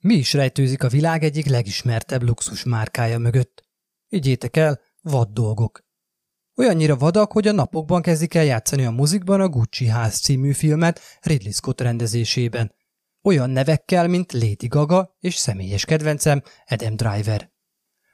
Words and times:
Mi 0.00 0.14
is 0.14 0.32
rejtőzik 0.32 0.82
a 0.82 0.88
világ 0.88 1.22
egyik 1.22 1.46
legismertebb 1.46 2.22
luxus 2.22 2.64
márkája 2.64 3.18
mögött? 3.18 3.64
Igyétek 4.08 4.56
el, 4.56 4.80
vad 5.00 5.28
dolgok. 5.28 5.86
Olyannyira 6.54 6.96
vadak, 6.96 7.32
hogy 7.32 7.48
a 7.48 7.52
napokban 7.52 8.02
kezdik 8.02 8.34
el 8.34 8.44
játszani 8.44 8.84
a 8.84 8.90
muzikban 8.90 9.40
a 9.40 9.48
Gucci 9.48 9.86
ház 9.86 10.20
című 10.20 10.52
filmet 10.52 11.00
Ridley 11.20 11.52
Scott 11.52 11.80
rendezésében. 11.80 12.74
Olyan 13.22 13.50
nevekkel, 13.50 14.08
mint 14.08 14.32
Lady 14.32 14.66
Gaga 14.66 15.16
és 15.18 15.34
személyes 15.34 15.84
kedvencem 15.84 16.42
Adam 16.66 16.96
Driver. 16.96 17.50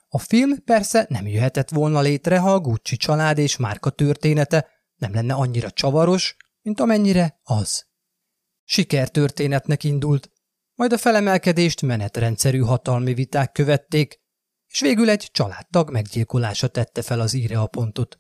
A 0.09 0.19
film 0.19 0.65
persze 0.65 1.07
nem 1.09 1.27
jöhetett 1.27 1.71
volna 1.71 2.01
létre, 2.01 2.39
ha 2.39 2.53
a 2.53 2.61
Gucci 2.61 2.97
család 2.97 3.39
és 3.39 3.57
márka 3.57 3.91
története 3.91 4.69
nem 4.97 5.15
lenne 5.15 5.35
annyira 5.35 5.71
csavaros, 5.71 6.37
mint 6.63 6.81
amennyire 6.81 7.41
az. 7.43 7.87
Sikertörténetnek 8.65 9.85
indult, 9.85 10.31
majd 10.75 10.93
a 10.93 10.99
felemelkedést 10.99 11.83
menetrendszerű 11.83 12.59
hatalmi 12.59 13.15
viták 13.15 13.53
követték, 13.53 14.21
és 14.73 14.81
végül 14.81 15.11
egy 15.11 15.29
családtag 15.33 15.91
meggyilkolása 15.91 16.69
tette 16.69 17.03
fel 17.03 17.21
az 17.21 17.35
íre 17.35 17.59
a 17.59 17.67
pontot. 17.67 18.19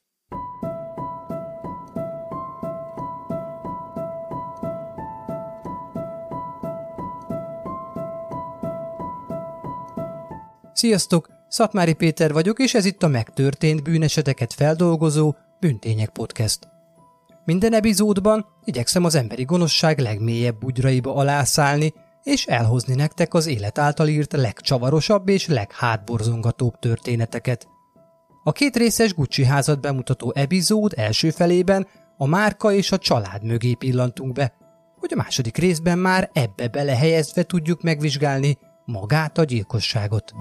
Sziasztok! 10.73 11.29
Szatmári 11.49 11.93
Péter 11.93 12.33
vagyok, 12.33 12.59
és 12.59 12.75
ez 12.75 12.85
itt 12.85 13.03
a 13.03 13.09
megtörtént 13.09 13.83
bűneseteket 13.83 14.53
feldolgozó 14.53 15.35
Bűntények 15.61 16.09
Podcast. 16.09 16.69
Minden 17.45 17.73
epizódban 17.73 18.47
igyekszem 18.65 19.05
az 19.05 19.15
emberi 19.15 19.45
gonoszság 19.45 19.99
legmélyebb 19.99 20.59
bugyraiba 20.59 21.15
alászálni, 21.15 21.93
és 22.25 22.47
elhozni 22.47 22.95
nektek 22.95 23.35
az 23.35 23.47
élet 23.47 23.79
által 23.79 24.09
írt 24.09 24.33
legcsavarosabb 24.33 25.29
és 25.29 25.47
leghátborzongatóbb 25.47 26.79
történeteket. 26.79 27.69
A 28.45 28.53
két 28.53 28.77
részes 28.77 29.15
Gucci 29.15 29.45
házat 29.45 29.81
bemutató 29.81 30.33
epizód 30.35 30.93
első 30.97 31.31
felében 31.31 31.87
a 32.17 32.27
márka 32.27 32.73
és 32.73 32.93
a 32.93 32.99
család 32.99 33.45
mögé 33.45 33.75
pillantunk 33.75 34.33
be, 34.33 34.55
hogy 34.99 35.13
a 35.13 35.17
második 35.17 35.57
részben 35.57 35.99
már 35.99 36.31
ebbe 36.33 36.69
belehelyezve 36.69 37.43
tudjuk 37.43 37.83
megvizsgálni 37.83 38.59
magát 38.85 39.39
a 39.39 39.45
gyilkosságot. 39.45 40.33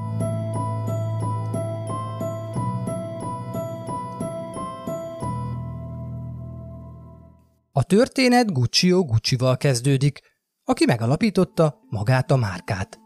A 7.71 7.83
történet 7.83 8.51
Guccio 8.53 9.03
Guccival 9.03 9.57
kezdődik, 9.57 10.32
aki 10.65 10.85
megalapította 10.85 11.79
magát 11.89 12.31
a 12.31 12.35
márkát. 12.35 12.99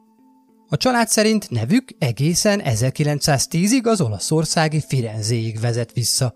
A 0.70 0.78
család 0.78 1.08
szerint 1.08 1.50
nevük 1.50 1.90
egészen 1.98 2.62
1910-ig 2.64 3.84
az 3.84 4.02
olaszországi 4.02 4.82
Firenzéig 4.88 5.60
vezet 5.60 5.92
vissza. 5.92 6.36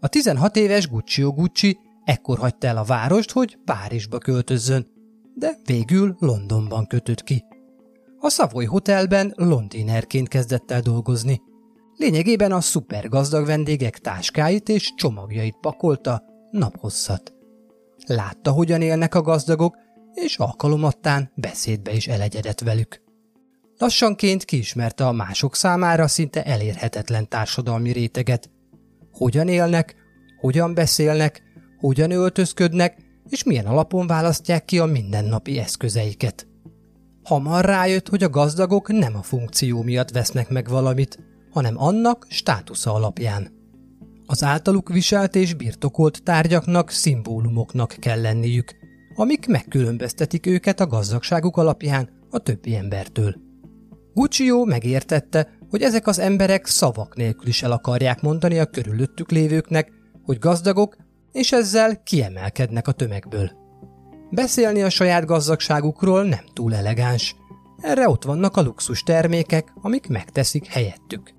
A 0.00 0.08
16 0.08 0.56
éves 0.56 0.88
Guccio 0.88 1.32
Gucci 1.32 1.78
ekkor 2.04 2.38
hagyta 2.38 2.66
el 2.66 2.76
a 2.76 2.84
várost, 2.84 3.30
hogy 3.30 3.58
Párizsba 3.64 4.18
költözzön, 4.18 4.86
de 5.34 5.56
végül 5.64 6.16
Londonban 6.18 6.86
kötött 6.86 7.22
ki. 7.22 7.44
A 8.18 8.30
Savoy 8.30 8.64
Hotelben 8.64 9.32
londinerként 9.36 10.28
kezdett 10.28 10.70
el 10.70 10.80
dolgozni. 10.80 11.40
Lényegében 11.96 12.52
a 12.52 12.60
szupergazdag 12.60 13.46
vendégek 13.46 13.98
táskáit 13.98 14.68
és 14.68 14.92
csomagjait 14.96 15.58
pakolta 15.60 16.22
naphosszat. 16.50 17.32
Látta, 18.06 18.50
hogyan 18.50 18.82
élnek 18.82 19.14
a 19.14 19.22
gazdagok, 19.22 19.76
és 20.16 20.36
alkalomattán 20.38 21.30
beszédbe 21.34 21.92
is 21.92 22.06
elegyedett 22.08 22.60
velük. 22.60 23.02
Lassanként 23.78 24.44
kiismerte 24.44 25.06
a 25.06 25.12
mások 25.12 25.54
számára 25.54 26.08
szinte 26.08 26.44
elérhetetlen 26.44 27.28
társadalmi 27.28 27.92
réteget. 27.92 28.50
Hogyan 29.12 29.48
élnek, 29.48 29.94
hogyan 30.40 30.74
beszélnek, 30.74 31.42
hogyan 31.78 32.10
öltözködnek, 32.10 32.96
és 33.28 33.44
milyen 33.44 33.66
alapon 33.66 34.06
választják 34.06 34.64
ki 34.64 34.78
a 34.78 34.84
mindennapi 34.84 35.58
eszközeiket. 35.58 36.46
Hamar 37.22 37.64
rájött, 37.64 38.08
hogy 38.08 38.22
a 38.22 38.28
gazdagok 38.28 38.88
nem 38.88 39.16
a 39.16 39.22
funkció 39.22 39.82
miatt 39.82 40.10
vesznek 40.10 40.48
meg 40.48 40.68
valamit, 40.68 41.18
hanem 41.50 41.74
annak 41.78 42.26
státusza 42.28 42.94
alapján. 42.94 43.54
Az 44.26 44.42
általuk 44.42 44.88
viselt 44.88 45.34
és 45.34 45.54
birtokolt 45.54 46.22
tárgyaknak 46.22 46.90
szimbólumoknak 46.90 47.96
kell 47.98 48.20
lenniük, 48.20 48.85
amik 49.16 49.46
megkülönböztetik 49.46 50.46
őket 50.46 50.80
a 50.80 50.86
gazdagságuk 50.86 51.56
alapján 51.56 52.08
a 52.30 52.38
többi 52.38 52.76
embertől. 52.76 53.34
Guccio 54.14 54.64
megértette, 54.64 55.48
hogy 55.70 55.82
ezek 55.82 56.06
az 56.06 56.18
emberek 56.18 56.66
szavak 56.66 57.16
nélkül 57.16 57.46
is 57.46 57.62
el 57.62 57.72
akarják 57.72 58.22
mondani 58.22 58.58
a 58.58 58.66
körülöttük 58.66 59.30
lévőknek, 59.30 59.92
hogy 60.22 60.38
gazdagok, 60.38 60.96
és 61.32 61.52
ezzel 61.52 62.02
kiemelkednek 62.02 62.88
a 62.88 62.92
tömegből. 62.92 63.50
Beszélni 64.30 64.82
a 64.82 64.90
saját 64.90 65.24
gazdagságukról 65.24 66.22
nem 66.22 66.44
túl 66.52 66.74
elegáns. 66.74 67.36
Erre 67.80 68.08
ott 68.08 68.24
vannak 68.24 68.56
a 68.56 68.62
luxus 68.62 69.02
termékek, 69.02 69.72
amik 69.82 70.08
megteszik 70.08 70.66
helyettük. 70.66 71.34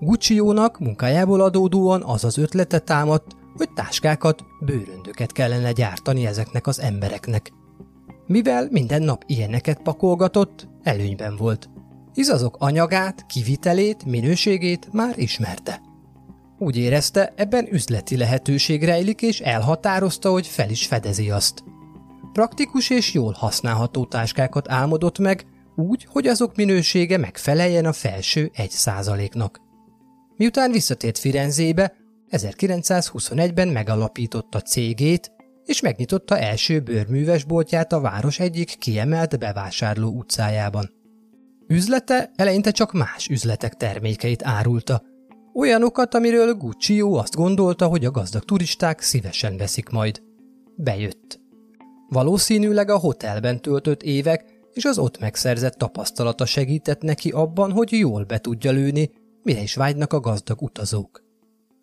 Gucciónak 0.00 0.78
munkájából 0.78 1.40
adódóan 1.40 2.02
az 2.02 2.24
az 2.24 2.38
ötlete 2.38 2.78
támadt, 2.78 3.36
hogy 3.56 3.72
táskákat, 3.72 4.44
bőröndöket 4.60 5.32
kellene 5.32 5.72
gyártani 5.72 6.26
ezeknek 6.26 6.66
az 6.66 6.80
embereknek. 6.80 7.52
Mivel 8.26 8.68
minden 8.70 9.02
nap 9.02 9.24
ilyeneket 9.26 9.82
pakolgatott, 9.82 10.68
előnyben 10.82 11.36
volt, 11.36 11.70
hisz 12.14 12.28
azok 12.28 12.56
anyagát, 12.58 13.26
kivitelét, 13.26 14.04
minőségét 14.04 14.92
már 14.92 15.18
ismerte. 15.18 15.80
Úgy 16.58 16.76
érezte, 16.76 17.32
ebben 17.36 17.68
üzleti 17.72 18.16
lehetőség 18.16 18.84
rejlik, 18.84 19.22
és 19.22 19.40
elhatározta, 19.40 20.30
hogy 20.30 20.46
fel 20.46 20.70
is 20.70 20.86
fedezi 20.86 21.30
azt. 21.30 21.64
Praktikus 22.32 22.90
és 22.90 23.12
jól 23.12 23.32
használható 23.32 24.04
táskákat 24.04 24.70
álmodott 24.70 25.18
meg, 25.18 25.46
úgy, 25.76 26.06
hogy 26.10 26.26
azok 26.26 26.56
minősége 26.56 27.16
megfeleljen 27.16 27.84
a 27.84 27.92
felső 27.92 28.50
egy 28.54 28.70
százaléknak. 28.70 29.60
Miután 30.36 30.70
visszatért 30.70 31.18
Firenzébe, 31.18 31.92
1921-ben 32.32 33.68
megalapította 33.68 34.60
cégét, 34.60 35.32
és 35.64 35.80
megnyitotta 35.80 36.38
első 36.38 36.80
bőrművesboltját 36.80 37.92
a 37.92 38.00
város 38.00 38.38
egyik 38.38 38.76
kiemelt 38.78 39.38
bevásárló 39.38 40.08
utcájában. 40.08 40.90
Üzlete 41.66 42.30
eleinte 42.34 42.70
csak 42.70 42.92
más 42.92 43.28
üzletek 43.28 43.74
termékeit 43.74 44.44
árulta, 44.44 45.02
olyanokat, 45.54 46.14
amiről 46.14 46.54
Guccio 46.54 47.14
azt 47.14 47.34
gondolta, 47.34 47.86
hogy 47.86 48.04
a 48.04 48.10
gazdag 48.10 48.44
turisták 48.44 49.00
szívesen 49.00 49.56
veszik 49.56 49.88
majd. 49.88 50.22
Bejött. 50.76 51.40
Valószínűleg 52.08 52.90
a 52.90 52.98
hotelben 52.98 53.60
töltött 53.60 54.02
évek 54.02 54.44
és 54.72 54.84
az 54.84 54.98
ott 54.98 55.18
megszerzett 55.18 55.74
tapasztalata 55.74 56.46
segített 56.46 57.02
neki 57.02 57.30
abban, 57.30 57.72
hogy 57.72 57.92
jól 57.92 58.24
be 58.24 58.38
tudja 58.38 58.70
lőni, 58.70 59.10
mire 59.42 59.60
is 59.60 59.74
vágynak 59.74 60.12
a 60.12 60.20
gazdag 60.20 60.62
utazók. 60.62 61.22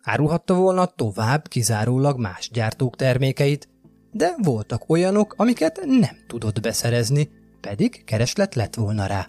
Árulhatta 0.02 0.54
volna 0.54 0.86
tovább 0.86 1.48
kizárólag 1.48 2.18
más 2.18 2.50
gyártók 2.52 2.96
termékeit, 2.96 3.68
de 4.12 4.34
voltak 4.42 4.88
olyanok, 4.88 5.34
amiket 5.36 5.80
nem 5.86 6.16
tudott 6.26 6.60
beszerezni, 6.60 7.30
pedig 7.60 8.04
kereslet 8.04 8.54
lett 8.54 8.74
volna 8.74 9.06
rá. 9.06 9.28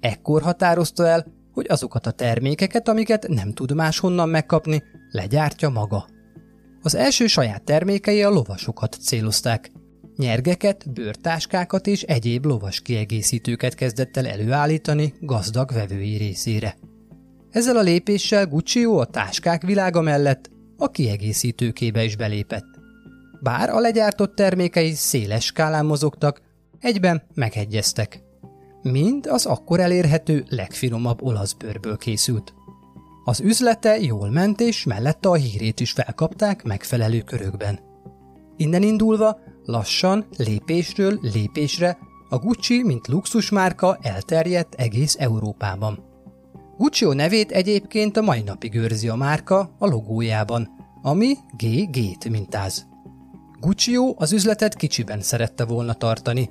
Ekkor 0.00 0.42
határozta 0.42 1.06
el, 1.06 1.26
hogy 1.52 1.66
azokat 1.68 2.06
a 2.06 2.10
termékeket, 2.10 2.88
amiket 2.88 3.28
nem 3.28 3.52
tud 3.52 3.74
máshonnan 3.74 4.28
megkapni, 4.28 4.82
legyártja 5.10 5.68
maga. 5.68 6.06
Az 6.82 6.94
első 6.94 7.26
saját 7.26 7.62
termékei 7.62 8.22
a 8.22 8.30
lovasokat 8.30 8.96
célozták. 9.00 9.72
Nyergeket, 10.16 10.92
bőrtáskákat 10.92 11.86
és 11.86 12.02
egyéb 12.02 12.44
lovas 12.44 12.80
kiegészítőket 12.80 13.74
kezdett 13.74 14.16
el 14.16 14.26
előállítani 14.26 15.14
gazdag 15.20 15.72
vevői 15.72 16.16
részére. 16.16 16.76
Ezzel 17.56 17.76
a 17.76 17.80
lépéssel 17.80 18.46
Guccio 18.46 18.98
a 18.98 19.04
táskák 19.04 19.62
világa 19.62 20.00
mellett 20.00 20.50
a 20.76 20.90
kiegészítőkébe 20.90 22.04
is 22.04 22.16
belépett. 22.16 22.66
Bár 23.42 23.70
a 23.70 23.78
legyártott 23.78 24.34
termékei 24.34 24.92
széles 24.92 25.44
skálán 25.44 25.86
mozogtak, 25.86 26.40
egyben 26.80 27.22
megegyeztek. 27.34 28.22
Mind 28.82 29.26
az 29.26 29.46
akkor 29.46 29.80
elérhető 29.80 30.44
legfinomabb 30.48 31.22
olasz 31.22 31.52
bőrből 31.52 31.96
készült. 31.96 32.54
Az 33.24 33.40
üzlete 33.40 33.98
jól 34.00 34.30
ment, 34.30 34.60
és 34.60 34.84
mellette 34.84 35.28
a 35.28 35.34
hírét 35.34 35.80
is 35.80 35.92
felkapták 35.92 36.62
megfelelő 36.62 37.20
körökben. 37.20 37.78
Innen 38.56 38.82
indulva, 38.82 39.38
lassan, 39.64 40.26
lépésről 40.36 41.18
lépésre 41.22 41.98
a 42.28 42.38
Gucci, 42.38 42.82
mint 42.82 43.08
luxusmárka 43.08 43.98
elterjedt 44.02 44.74
egész 44.74 45.16
Európában. 45.18 46.14
Guccio 46.78 47.12
nevét 47.12 47.50
egyébként 47.50 48.16
a 48.16 48.22
mai 48.22 48.42
napig 48.42 48.74
őrzi 48.74 49.08
a 49.08 49.14
márka 49.14 49.76
a 49.78 49.86
logójában, 49.86 50.68
ami 51.02 51.34
G. 51.56 51.90
G-t 51.90 52.28
mintáz. 52.28 52.86
Guccio 53.60 54.14
az 54.16 54.32
üzletet 54.32 54.74
kicsiben 54.74 55.20
szerette 55.20 55.64
volna 55.64 55.94
tartani. 55.94 56.50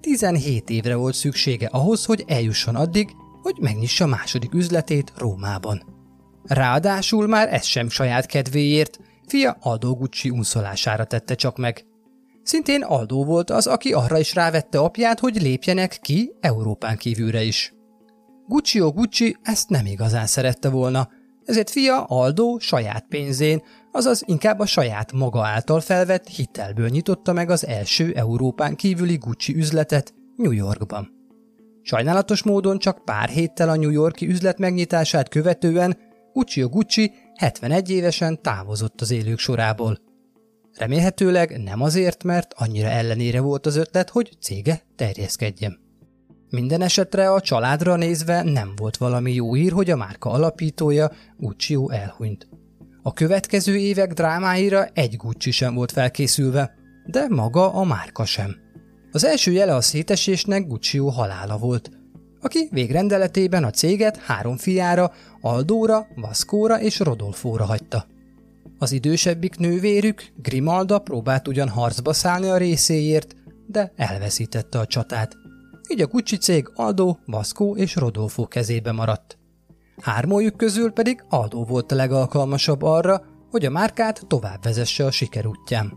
17 0.00 0.70
évre 0.70 0.94
volt 0.94 1.14
szüksége 1.14 1.66
ahhoz, 1.66 2.04
hogy 2.04 2.24
eljusson 2.26 2.76
addig, 2.76 3.10
hogy 3.42 3.56
megnyissa 3.60 4.06
második 4.06 4.54
üzletét 4.54 5.12
Rómában. 5.16 5.82
Ráadásul 6.44 7.26
már 7.26 7.52
ez 7.52 7.64
sem 7.64 7.88
saját 7.88 8.26
kedvéért, 8.26 8.98
fia 9.26 9.56
Aldo 9.60 9.94
Gucci 9.94 10.30
unszolására 10.30 11.04
tette 11.04 11.34
csak 11.34 11.56
meg. 11.56 11.84
Szintén 12.42 12.82
Aldo 12.82 13.24
volt 13.24 13.50
az, 13.50 13.66
aki 13.66 13.92
arra 13.92 14.18
is 14.18 14.34
rávette 14.34 14.78
apját, 14.78 15.18
hogy 15.18 15.42
lépjenek 15.42 15.98
ki 16.02 16.32
Európán 16.40 16.96
kívülre 16.96 17.42
is. 17.42 17.72
Guccio 18.48 18.92
Gucci 18.92 19.36
ezt 19.42 19.68
nem 19.68 19.86
igazán 19.86 20.26
szerette 20.26 20.68
volna, 20.68 21.08
ezért 21.44 21.70
fia 21.70 22.04
Aldo 22.04 22.58
saját 22.58 23.06
pénzén, 23.08 23.62
azaz 23.92 24.22
inkább 24.26 24.58
a 24.58 24.66
saját 24.66 25.12
maga 25.12 25.46
által 25.46 25.80
felvett 25.80 26.26
hitelből 26.26 26.88
nyitotta 26.88 27.32
meg 27.32 27.50
az 27.50 27.66
első 27.66 28.12
Európán 28.12 28.76
kívüli 28.76 29.16
Gucci 29.16 29.56
üzletet 29.56 30.14
New 30.36 30.50
Yorkban. 30.50 31.10
Sajnálatos 31.82 32.42
módon 32.42 32.78
csak 32.78 33.04
pár 33.04 33.28
héttel 33.28 33.68
a 33.68 33.76
New 33.76 33.90
Yorki 33.90 34.28
üzlet 34.28 34.58
megnyitását 34.58 35.28
követően 35.28 35.96
Guccio 36.32 36.68
Gucci 36.68 37.12
71 37.34 37.90
évesen 37.90 38.42
távozott 38.42 39.00
az 39.00 39.10
élők 39.10 39.38
sorából. 39.38 39.98
Remélhetőleg 40.76 41.62
nem 41.62 41.82
azért, 41.82 42.24
mert 42.24 42.54
annyira 42.56 42.88
ellenére 42.88 43.40
volt 43.40 43.66
az 43.66 43.76
ötlet, 43.76 44.10
hogy 44.10 44.36
cége 44.40 44.82
terjeszkedjen. 44.96 45.87
Minden 46.50 46.80
esetre 46.80 47.30
a 47.30 47.40
családra 47.40 47.96
nézve 47.96 48.42
nem 48.42 48.72
volt 48.76 48.96
valami 48.96 49.32
jó 49.32 49.54
hír, 49.54 49.72
hogy 49.72 49.90
a 49.90 49.96
márka 49.96 50.30
alapítója 50.30 51.10
Guccio 51.36 51.90
elhunyt. 51.90 52.48
A 53.02 53.12
következő 53.12 53.76
évek 53.76 54.12
drámáira 54.12 54.84
egy 54.84 55.16
Gucci 55.16 55.50
sem 55.50 55.74
volt 55.74 55.92
felkészülve, 55.92 56.74
de 57.06 57.26
maga 57.28 57.72
a 57.72 57.84
márka 57.84 58.24
sem. 58.24 58.56
Az 59.12 59.24
első 59.24 59.52
jele 59.52 59.74
a 59.74 59.80
szétesésnek 59.80 60.66
Guccio 60.66 61.08
halála 61.08 61.58
volt, 61.58 61.90
aki 62.40 62.68
végrendeletében 62.70 63.64
a 63.64 63.70
céget 63.70 64.16
három 64.16 64.56
fiára, 64.56 65.12
Aldóra, 65.40 66.06
Vaszkóra 66.14 66.80
és 66.80 66.98
Rodolfóra 66.98 67.64
hagyta. 67.64 68.06
Az 68.78 68.92
idősebbik 68.92 69.56
nővérük, 69.56 70.24
Grimalda 70.42 70.98
próbált 70.98 71.48
ugyan 71.48 71.68
harcba 71.68 72.12
szállni 72.12 72.48
a 72.48 72.56
részéért, 72.56 73.36
de 73.66 73.92
elveszítette 73.96 74.78
a 74.78 74.86
csatát. 74.86 75.36
Így 75.90 76.00
a 76.00 76.06
Gucci 76.06 76.36
cég 76.36 76.70
Aldo, 76.74 77.16
Vasco 77.26 77.76
és 77.76 77.96
Rodolfo 77.96 78.46
kezébe 78.46 78.92
maradt. 78.92 79.38
Hármójuk 80.00 80.56
közül 80.56 80.90
pedig 80.90 81.24
Aldo 81.28 81.64
volt 81.64 81.92
a 81.92 81.94
legalkalmasabb 81.94 82.82
arra, 82.82 83.22
hogy 83.50 83.64
a 83.64 83.70
márkát 83.70 84.26
tovább 84.26 84.62
vezesse 84.62 85.04
a 85.04 85.10
siker 85.10 85.46
útján. 85.46 85.92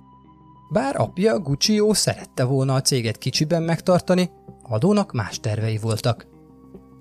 Bár 0.72 1.00
apja 1.00 1.40
Guccio 1.40 1.94
szerette 1.94 2.44
volna 2.44 2.74
a 2.74 2.82
céget 2.82 3.18
kicsiben 3.18 3.64
megtartani, 3.64 4.30
Aldónak 4.62 5.12
más 5.12 5.40
tervei 5.40 5.78
voltak. 5.78 6.28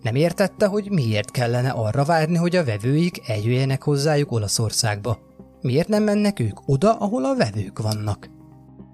Nem 0.03 0.15
értette, 0.15 0.67
hogy 0.67 0.91
miért 0.91 1.31
kellene 1.31 1.71
arra 1.71 2.05
várni, 2.05 2.37
hogy 2.37 2.57
a 2.57 2.65
vevőik 2.65 3.29
eljöjjenek 3.29 3.83
hozzájuk 3.83 4.33
Olaszországba. 4.33 5.19
Miért 5.61 5.89
nem 5.89 6.03
mennek 6.03 6.41
ők 6.41 6.69
oda, 6.69 6.97
ahol 6.97 7.25
a 7.25 7.37
vevők 7.37 7.79
vannak? 7.79 8.31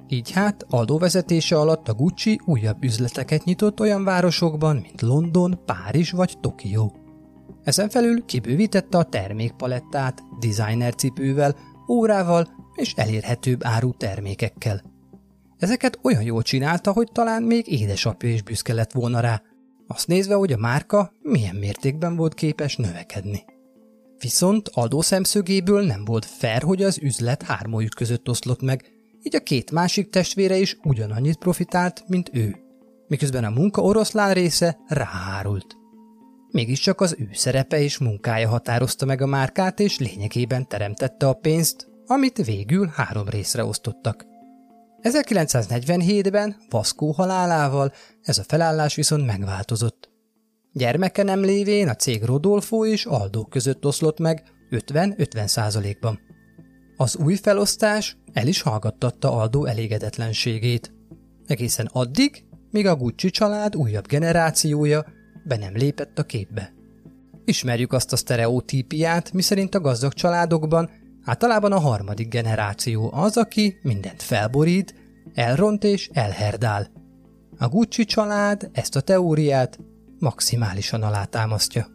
Így 0.08 0.31
hát 0.31 0.67
adóvezetése 0.70 1.58
alatt 1.58 1.88
a 1.88 1.94
Gucci 1.94 2.41
újabb 2.44 2.85
üzleteket 2.85 3.44
nyitott 3.44 3.81
olyan 3.81 4.05
városokban, 4.05 4.76
mint 4.76 5.00
London, 5.00 5.61
Párizs 5.64 6.11
vagy 6.11 6.38
Tokió. 6.41 6.97
Ezen 7.64 7.88
felül 7.88 8.25
kibővítette 8.25 8.99
a 8.99 9.05
termékpalettát 9.05 10.23
designer 10.41 10.94
cipővel, 10.94 11.56
órával 11.88 12.49
és 12.75 12.93
elérhetőbb 12.97 13.61
áru 13.64 13.93
termékekkel. 13.93 14.82
Ezeket 15.58 15.99
olyan 16.03 16.23
jól 16.23 16.43
csinálta, 16.43 16.93
hogy 16.93 17.08
talán 17.12 17.43
még 17.43 17.73
édesapja 17.73 18.29
is 18.29 18.43
büszke 18.43 18.75
lett 18.75 18.93
volna 18.93 19.20
rá, 19.20 19.43
azt 19.87 20.06
nézve, 20.06 20.35
hogy 20.35 20.53
a 20.53 20.56
márka 20.56 21.12
milyen 21.23 21.56
mértékben 21.56 22.17
volt 22.17 22.35
képes 22.35 22.76
növekedni. 22.76 23.44
Viszont 24.19 24.70
adószemszögéből 24.73 25.87
nem 25.87 26.05
volt 26.05 26.25
fair, 26.25 26.62
hogy 26.62 26.82
az 26.82 26.99
üzlet 26.99 27.43
hármójuk 27.43 27.94
között 27.94 28.29
oszlott 28.29 28.62
meg, 28.62 28.95
így 29.26 29.37
a 29.37 29.40
két 29.40 29.70
másik 29.70 30.11
testvére 30.11 30.56
is 30.56 30.78
ugyanannyit 30.82 31.38
profitált, 31.38 32.05
mint 32.06 32.31
ő, 32.32 32.56
miközben 33.08 33.44
a 33.44 33.50
munka 33.50 33.82
oroszlán 33.82 34.34
része 34.34 34.78
ráhárult. 34.87 35.76
Mégiscsak 36.50 37.00
az 37.00 37.17
ő 37.19 37.28
szerepe 37.32 37.81
és 37.81 37.99
munkája 37.99 38.49
határozta 38.49 39.06
meg 39.06 39.20
a 39.20 39.26
márkát, 39.26 39.81
és 39.81 39.99
lényegében 39.99 40.69
teremtette 40.69 41.28
a 41.28 41.32
pénzt, 41.32 41.88
amit 42.06 42.44
végül 42.44 42.87
három 42.94 43.28
részre 43.28 43.64
osztottak. 43.64 44.26
1947-ben 45.02 46.56
Vaszkó 46.70 47.11
halálával 47.11 47.93
ez 48.22 48.38
a 48.38 48.44
felállás 48.49 48.94
viszont 48.94 49.26
megváltozott. 49.26 50.11
Gyermeke 50.72 51.22
nem 51.22 51.40
lévén 51.40 51.88
a 51.88 51.94
cég 51.94 52.22
Rodolfo 52.22 52.87
és 52.87 53.05
Aldo 53.05 53.44
között 53.44 53.87
oszlott 53.87 54.19
meg 54.19 54.43
50-50 54.70 55.46
százalékban. 55.46 56.20
Az 56.96 57.16
új 57.16 57.34
felosztás 57.34 58.16
el 58.32 58.46
is 58.46 58.62
hallgattatta 58.62 59.32
Aldo 59.32 59.64
elégedetlenségét. 59.64 60.94
Egészen 61.46 61.88
addig, 61.93 62.44
míg 62.70 62.87
a 62.87 62.96
Gucci 62.96 63.31
család 63.31 63.76
újabb 63.76 64.06
generációja 64.06 65.06
be 65.44 65.56
nem 65.56 65.76
lépett 65.76 66.19
a 66.19 66.22
képbe. 66.22 66.72
Ismerjük 67.44 67.93
azt 67.93 68.12
a 68.12 68.16
sztereotípiát, 68.16 69.32
miszerint 69.32 69.75
a 69.75 69.81
gazdag 69.81 70.12
családokban 70.12 70.90
általában 71.25 71.72
a 71.72 71.78
harmadik 71.78 72.28
generáció 72.28 73.10
az, 73.14 73.37
aki 73.37 73.76
mindent 73.82 74.22
felborít, 74.22 74.94
elront 75.34 75.84
és 75.84 76.10
elherdál. 76.12 76.90
A 77.58 77.69
Gucci 77.69 78.04
család 78.04 78.70
ezt 78.72 78.96
a 78.96 79.00
teóriát 79.00 79.78
maximálisan 80.19 81.02
alátámasztja. 81.02 81.87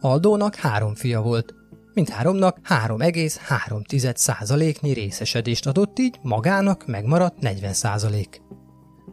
Aldónak 0.00 0.54
három 0.54 0.94
fia 0.94 1.20
volt, 1.20 1.54
mindháromnak 1.96 2.58
3,3%-nyi 2.68 4.92
részesedést 4.92 5.66
adott, 5.66 5.98
így 5.98 6.18
magának 6.22 6.86
megmaradt 6.86 7.36
40%. 7.40 8.26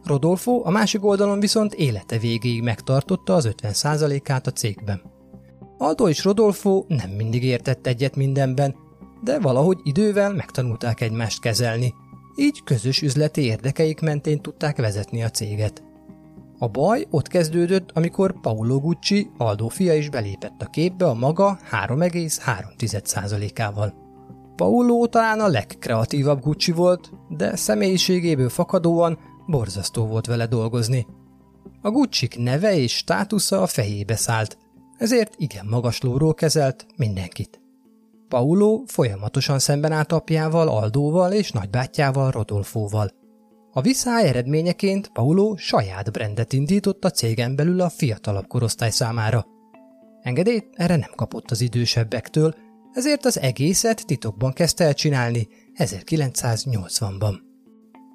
Rodolfo 0.04 0.62
a 0.64 0.70
másik 0.70 1.04
oldalon 1.04 1.40
viszont 1.40 1.74
élete 1.74 2.18
végéig 2.18 2.62
megtartotta 2.62 3.34
az 3.34 3.54
50%-át 3.62 4.46
a 4.46 4.50
cégben. 4.50 5.02
Aldo 5.78 6.08
és 6.08 6.24
Rodolfo 6.24 6.84
nem 6.88 7.10
mindig 7.10 7.44
értett 7.44 7.86
egyet 7.86 8.16
mindenben, 8.16 8.74
de 9.22 9.38
valahogy 9.38 9.78
idővel 9.82 10.32
megtanulták 10.32 11.00
egymást 11.00 11.40
kezelni, 11.40 11.94
így 12.36 12.62
közös 12.64 13.02
üzleti 13.02 13.42
érdekeik 13.42 14.00
mentén 14.00 14.40
tudták 14.40 14.76
vezetni 14.76 15.22
a 15.22 15.30
céget. 15.30 15.82
A 16.58 16.68
baj 16.68 17.06
ott 17.10 17.28
kezdődött, 17.28 17.90
amikor 17.94 18.40
Paolo 18.40 18.80
Gucci, 18.80 19.30
Aldo 19.38 19.68
fia 19.68 19.94
is 19.94 20.10
belépett 20.10 20.62
a 20.62 20.70
képbe 20.70 21.06
a 21.06 21.14
maga 21.14 21.58
3,3%-ával. 21.70 23.94
Paolo 24.56 25.06
talán 25.06 25.40
a 25.40 25.48
legkreatívabb 25.48 26.40
Gucci 26.40 26.72
volt, 26.72 27.12
de 27.28 27.56
személyiségéből 27.56 28.48
fakadóan 28.48 29.18
borzasztó 29.46 30.06
volt 30.06 30.26
vele 30.26 30.46
dolgozni. 30.46 31.06
A 31.82 31.90
gucci 31.90 32.28
neve 32.36 32.76
és 32.76 32.96
státusza 32.96 33.62
a 33.62 33.66
fejébe 33.66 34.16
szállt, 34.16 34.58
ezért 34.98 35.34
igen 35.36 35.66
magaslóról 35.70 36.34
kezelt 36.34 36.86
mindenkit. 36.96 37.60
Paulo 38.28 38.82
folyamatosan 38.86 39.58
szemben 39.58 39.92
állt 39.92 40.12
apjával, 40.12 40.68
Aldóval 40.68 41.32
és 41.32 41.50
nagybátyjával, 41.50 42.30
Rodolfóval. 42.30 43.10
A 43.76 43.80
viszály 43.80 44.28
eredményeként 44.28 45.08
Paulo 45.08 45.56
saját 45.56 46.12
brandet 46.12 46.52
indított 46.52 47.04
a 47.04 47.10
cégen 47.10 47.56
belül 47.56 47.80
a 47.80 47.88
fiatalabb 47.88 48.46
korosztály 48.46 48.90
számára. 48.90 49.46
Engedélyt 50.22 50.66
erre 50.72 50.96
nem 50.96 51.10
kapott 51.14 51.50
az 51.50 51.60
idősebbektől, 51.60 52.54
ezért 52.92 53.24
az 53.24 53.38
egészet 53.38 54.06
titokban 54.06 54.52
kezdte 54.52 54.84
el 54.84 54.94
csinálni 54.94 55.48
1980-ban. 55.74 57.34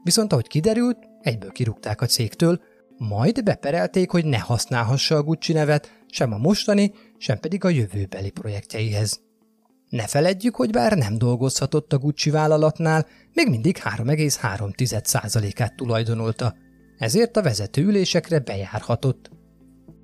Viszont 0.04 0.32
ahogy 0.32 0.48
kiderült, 0.48 0.98
egyből 1.22 1.52
kirúgták 1.52 2.02
a 2.02 2.06
cégtől, 2.06 2.62
majd 2.98 3.44
beperelték, 3.44 4.10
hogy 4.10 4.26
ne 4.26 4.40
használhassa 4.40 5.16
a 5.16 5.24
Gucci 5.24 5.54
nevet 5.54 6.04
sem 6.08 6.34
a 6.34 6.38
mostani, 6.38 6.94
sem 7.18 7.40
pedig 7.40 7.64
a 7.64 7.70
jövőbeli 7.70 8.30
projektjeihez. 8.30 9.22
Ne 9.90 10.08
feledjük, 10.08 10.56
hogy 10.56 10.70
bár 10.70 10.98
nem 10.98 11.18
dolgozhatott 11.18 11.94
a 11.94 11.98
Gucci 11.98 12.30
vállalatnál, 12.30 13.08
még 13.34 13.50
mindig 13.50 13.78
3,3%-át 13.84 15.76
tulajdonolta, 15.76 16.56
ezért 16.98 17.38
a 17.38 17.42
vezető 17.42 17.84
ülésekre 17.84 18.40
bejárhatott. 18.40 19.30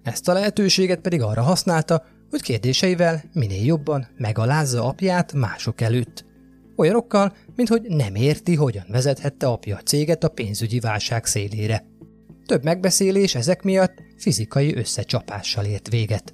Ezt 0.03 0.27
a 0.27 0.33
lehetőséget 0.33 0.99
pedig 0.99 1.21
arra 1.21 1.41
használta, 1.41 2.03
hogy 2.29 2.41
kérdéseivel 2.41 3.23
minél 3.33 3.65
jobban 3.65 4.07
megalázza 4.17 4.87
apját 4.87 5.33
mások 5.33 5.81
előtt. 5.81 6.25
Olyanokkal, 6.75 7.35
mint 7.55 7.69
hogy 7.69 7.81
nem 7.81 8.15
érti, 8.15 8.55
hogyan 8.55 8.85
vezethette 8.87 9.47
apja 9.47 9.75
a 9.77 9.81
céget 9.81 10.23
a 10.23 10.29
pénzügyi 10.29 10.79
válság 10.79 11.25
szélére. 11.25 11.85
Több 12.45 12.63
megbeszélés 12.63 13.35
ezek 13.35 13.63
miatt 13.63 13.93
fizikai 14.17 14.75
összecsapással 14.75 15.65
ért 15.65 15.89
véget. 15.89 16.33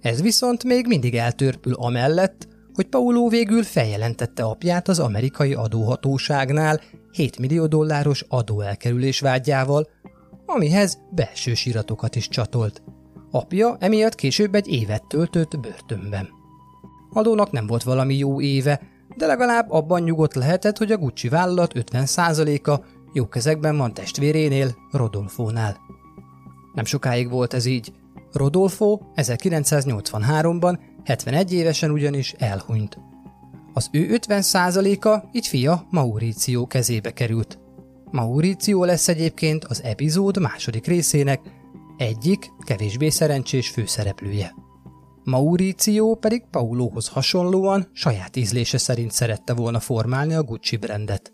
Ez 0.00 0.22
viszont 0.22 0.64
még 0.64 0.86
mindig 0.86 1.14
eltörpül 1.14 1.72
amellett, 1.74 2.48
hogy 2.74 2.86
Paulo 2.86 3.28
végül 3.28 3.62
feljelentette 3.62 4.42
apját 4.42 4.88
az 4.88 4.98
amerikai 4.98 5.54
adóhatóságnál 5.54 6.80
7 7.12 7.38
millió 7.38 7.66
dolláros 7.66 8.24
adóelkerülés 8.28 9.20
vágyával, 9.20 9.88
amihez 10.46 10.98
belső 11.10 11.54
síratokat 11.54 12.16
is 12.16 12.28
csatolt. 12.28 12.82
Apja 13.30 13.76
emiatt 13.80 14.14
később 14.14 14.54
egy 14.54 14.68
évet 14.68 15.06
töltött 15.08 15.60
börtönben. 15.60 16.28
Adónak 17.12 17.50
nem 17.50 17.66
volt 17.66 17.82
valami 17.82 18.16
jó 18.16 18.40
éve, 18.40 18.80
de 19.16 19.26
legalább 19.26 19.70
abban 19.70 20.02
nyugodt 20.02 20.34
lehetett, 20.34 20.78
hogy 20.78 20.92
a 20.92 20.98
Gucci 20.98 21.28
vállalat 21.28 21.72
50%-a 21.74 22.84
jó 23.12 23.28
kezekben 23.28 23.76
van 23.76 23.94
testvérénél, 23.94 24.76
Rodolfónál. 24.90 25.76
Nem 26.74 26.84
sokáig 26.84 27.30
volt 27.30 27.54
ez 27.54 27.64
így. 27.66 27.92
Rodolfo 28.32 28.98
1983-ban 29.14 30.78
71 31.04 31.52
évesen 31.52 31.90
ugyanis 31.90 32.32
elhunyt. 32.38 32.98
Az 33.72 33.88
ő 33.92 34.18
50%-a 34.28 35.28
így 35.32 35.46
fia 35.46 35.86
Mauricio 35.90 36.66
kezébe 36.66 37.12
került. 37.12 37.58
Mauricio 38.10 38.84
lesz 38.84 39.08
egyébként 39.08 39.64
az 39.64 39.82
epizód 39.82 40.40
második 40.40 40.86
részének 40.86 41.40
egyik, 41.96 42.52
kevésbé 42.64 43.08
szerencsés 43.08 43.68
főszereplője. 43.68 44.54
Mauricio 45.24 46.14
pedig 46.14 46.44
Paulóhoz 46.50 47.08
hasonlóan 47.08 47.88
saját 47.92 48.36
ízlése 48.36 48.78
szerint 48.78 49.12
szerette 49.12 49.54
volna 49.54 49.80
formálni 49.80 50.34
a 50.34 50.42
Gucci 50.42 50.76
brandet. 50.76 51.32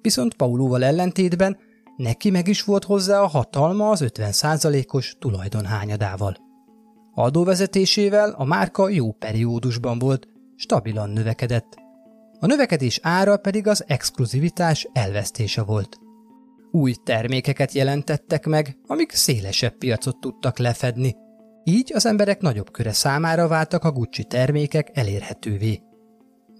Viszont 0.00 0.34
Paulóval 0.34 0.84
ellentétben 0.84 1.58
neki 2.00 2.30
meg 2.30 2.48
is 2.48 2.62
volt 2.62 2.84
hozzá 2.84 3.20
a 3.20 3.26
hatalma 3.26 3.90
az 3.90 4.04
50%-os 4.06 5.16
tulajdonhányadával. 5.18 6.36
Adóvezetésével 7.14 8.30
a 8.30 8.44
márka 8.44 8.88
jó 8.88 9.12
periódusban 9.12 9.98
volt, 9.98 10.28
stabilan 10.56 11.10
növekedett. 11.10 11.76
A 12.40 12.46
növekedés 12.46 12.98
ára 13.02 13.36
pedig 13.36 13.66
az 13.66 13.84
exkluzivitás 13.86 14.88
elvesztése 14.92 15.62
volt. 15.62 15.98
Új 16.70 16.94
termékeket 17.04 17.72
jelentettek 17.72 18.46
meg, 18.46 18.78
amik 18.86 19.12
szélesebb 19.12 19.76
piacot 19.76 20.20
tudtak 20.20 20.58
lefedni, 20.58 21.16
így 21.64 21.92
az 21.94 22.06
emberek 22.06 22.40
nagyobb 22.40 22.70
köre 22.70 22.92
számára 22.92 23.48
váltak 23.48 23.84
a 23.84 23.92
Gucci 23.92 24.24
termékek 24.24 24.90
elérhetővé. 24.94 25.82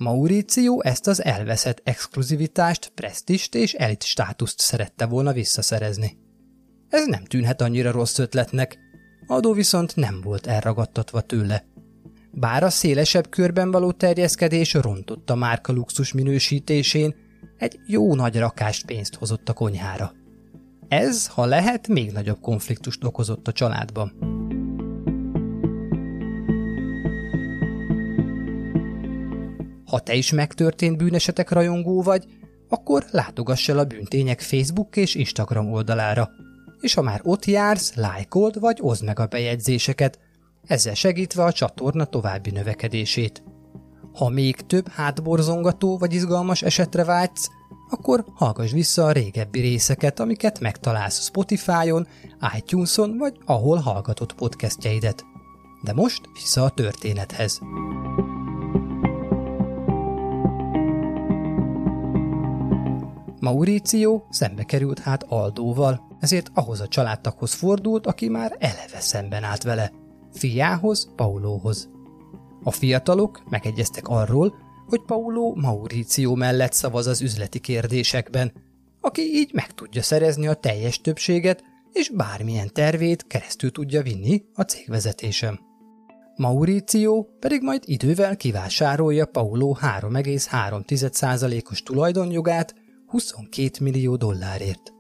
Mauricio 0.01 0.81
ezt 0.83 1.07
az 1.07 1.25
elveszett 1.25 1.81
exkluzivitást, 1.85 2.93
presztist 2.95 3.55
és 3.55 3.75
elit 3.75 4.03
státuszt 4.03 4.61
szerette 4.61 5.07
volna 5.07 5.33
visszaszerezni. 5.33 6.19
Ez 6.89 7.07
nem 7.07 7.25
tűnhet 7.25 7.61
annyira 7.61 7.91
rossz 7.91 8.19
ötletnek, 8.19 8.79
adó 9.27 9.53
viszont 9.53 9.97
nem 9.97 10.21
volt 10.21 10.47
elragadtatva 10.47 11.21
tőle. 11.21 11.65
Bár 12.31 12.63
a 12.63 12.71
szélesebb 12.71 13.29
körben 13.29 13.71
való 13.71 13.93
terjeszkedés 13.93 14.75
rontott 14.75 15.31
a 15.31 15.35
márka 15.35 15.73
luxus 15.73 16.13
minősítésén, 16.13 17.15
egy 17.57 17.79
jó 17.87 18.15
nagy 18.15 18.39
rakást 18.39 18.87
pénzt 18.87 19.15
hozott 19.15 19.49
a 19.49 19.53
konyhára. 19.53 20.13
Ez, 20.89 21.27
ha 21.27 21.45
lehet, 21.45 21.89
még 21.89 22.13
nagyobb 22.13 22.41
konfliktust 22.41 23.05
okozott 23.05 23.49
a 23.49 23.53
családban. 23.53 24.39
Ha 29.91 29.99
te 29.99 30.15
is 30.15 30.33
megtörtént 30.33 30.97
bűnesetek 30.97 31.51
rajongó 31.51 32.03
vagy, 32.03 32.25
akkor 32.69 33.05
látogass 33.11 33.69
el 33.69 33.79
a 33.79 33.85
bűntények 33.85 34.41
Facebook 34.41 34.97
és 34.97 35.15
Instagram 35.15 35.73
oldalára, 35.73 36.31
és 36.81 36.95
ha 36.95 37.03
már 37.03 37.21
ott 37.25 37.45
jársz, 37.45 37.95
lájkold 37.95 38.61
vagy 38.61 38.79
oszd 38.81 39.05
meg 39.05 39.19
a 39.19 39.27
bejegyzéseket, 39.27 40.19
ezzel 40.67 40.95
segítve 40.95 41.45
a 41.45 41.53
csatorna 41.53 42.05
további 42.05 42.51
növekedését. 42.51 43.43
Ha 44.13 44.29
még 44.29 44.57
több 44.57 44.89
hátborzongató 44.89 45.99
vagy 45.99 46.15
izgalmas 46.15 46.63
esetre 46.63 47.05
vágysz, 47.05 47.49
akkor 47.91 48.25
hallgass 48.35 48.71
vissza 48.71 49.05
a 49.05 49.13
régebbi 49.13 49.61
részeket, 49.61 50.21
amiket 50.21 50.61
megtalálsz 50.61 51.25
Spotify-on, 51.25 52.07
iTunes-on 52.57 53.19
vagy 53.19 53.37
ahol 53.45 53.77
hallgatod 53.77 54.33
podcastjeidet. 54.33 55.25
De 55.83 55.93
most 55.93 56.21
vissza 56.35 56.65
a 56.65 56.71
történethez. 56.71 57.61
Mauricio 63.41 64.23
szembe 64.31 64.63
került 64.63 64.99
hát 64.99 65.25
Aldóval, 65.29 66.17
ezért 66.21 66.51
ahhoz 66.55 66.81
a 66.81 66.89
családtaghoz 66.89 67.53
fordult, 67.53 68.07
aki 68.07 68.29
már 68.29 68.57
eleve 68.59 69.01
szemben 69.01 69.45
állt 69.45 69.63
vele, 69.63 69.93
fiához, 70.33 71.13
Paulóhoz. 71.17 71.91
A 72.63 72.71
fiatalok 72.71 73.43
megegyeztek 73.51 74.09
arról, 74.09 74.55
hogy 74.87 75.03
Paulo 75.03 75.55
Mauricio 75.55 76.35
mellett 76.35 76.73
szavaz 76.73 77.07
az 77.07 77.21
üzleti 77.21 77.59
kérdésekben, 77.59 78.53
aki 79.01 79.23
így 79.23 79.51
meg 79.53 79.75
tudja 79.75 80.03
szerezni 80.03 80.47
a 80.47 80.55
teljes 80.55 81.01
többséget, 81.01 81.63
és 81.93 82.09
bármilyen 82.09 82.71
tervét 82.73 83.27
keresztül 83.27 83.71
tudja 83.71 84.03
vinni 84.03 84.43
a 84.55 84.63
cégvezetésem. 84.63 85.59
Mauricio 86.37 87.23
pedig 87.23 87.63
majd 87.63 87.83
idővel 87.85 88.37
kivásárolja 88.37 89.27
Paulo 89.27 89.77
3,3%-os 89.81 91.83
tulajdonjogát 91.83 92.75
22 93.11 93.71
millió 93.81 94.17
dollárért. 94.17 94.93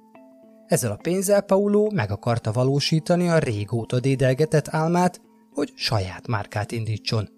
Ezzel 0.67 0.91
a 0.91 0.97
pénzzel 0.97 1.41
Paulo 1.41 1.91
meg 1.91 2.11
akarta 2.11 2.53
valósítani 2.53 3.29
a 3.29 3.39
régóta 3.39 4.01
dédelgetett 4.01 4.69
álmát, 4.69 5.21
hogy 5.53 5.73
saját 5.75 6.27
márkát 6.27 6.73
indítson. 6.73 7.29